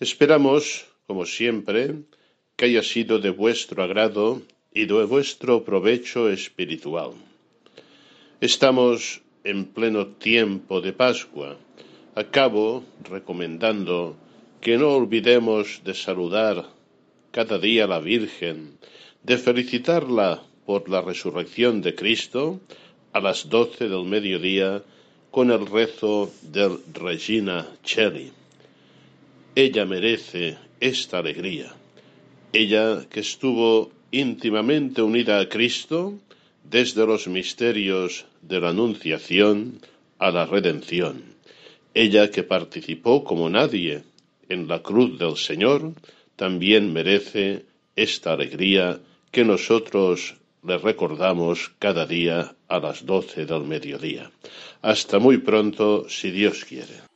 [0.00, 1.94] Esperamos, como siempre,
[2.56, 4.42] que haya sido de vuestro agrado
[4.72, 7.12] y de vuestro provecho espiritual.
[8.40, 11.56] Estamos en pleno tiempo de Pascua.
[12.14, 14.16] Acabo recomendando
[14.60, 16.66] que no olvidemos de saludar
[17.30, 18.78] cada día a la Virgen,
[19.22, 22.60] de felicitarla por la resurrección de Cristo
[23.12, 24.82] a las doce del mediodía
[25.30, 28.32] con el rezo del Regina Cheli.
[29.54, 31.72] Ella merece esta alegría.
[32.52, 36.18] Ella que estuvo íntimamente unida a Cristo
[36.64, 39.80] desde los misterios de la Anunciación
[40.18, 41.22] a la redención.
[41.94, 44.02] Ella que participó como nadie
[44.48, 45.94] en la cruz del Señor,
[46.36, 47.64] también merece
[47.94, 49.00] esta alegría
[49.30, 50.36] que nosotros
[50.66, 54.30] les recordamos cada día a las doce del mediodía.
[54.82, 57.15] Hasta muy pronto, si Dios quiere.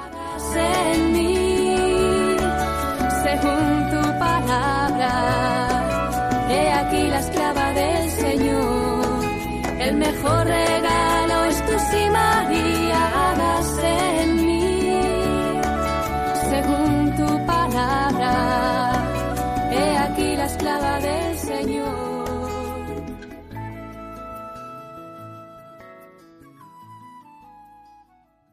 [10.21, 11.79] Mejor regalo es tu